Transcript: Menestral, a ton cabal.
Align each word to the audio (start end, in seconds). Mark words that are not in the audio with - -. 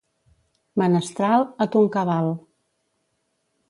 Menestral, 0.83 1.47
a 1.65 1.69
ton 1.77 1.93
cabal. 1.99 2.35